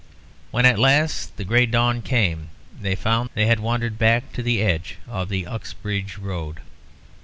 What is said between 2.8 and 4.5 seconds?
found they had wandered back to